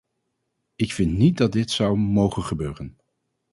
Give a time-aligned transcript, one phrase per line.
[0.75, 2.97] Ik vind niet dat dat dit zou mogen gebeuren.